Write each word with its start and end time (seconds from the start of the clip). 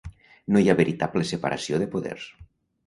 No 0.55 0.63
hi 0.63 0.71
ha 0.71 0.75
veritable 0.79 1.29
separació 1.33 1.83
de 1.85 1.91
poders. 1.95 2.29